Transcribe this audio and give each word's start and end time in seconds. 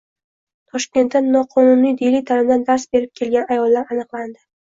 Toshkentda 0.75 1.19
noqonuniy 1.25 1.93
diniy 2.01 2.25
ta’limdan 2.31 2.65
dars 2.71 2.87
berib 2.97 3.13
kelgan 3.21 3.53
ayollar 3.57 3.95
aniqlandi 3.97 4.37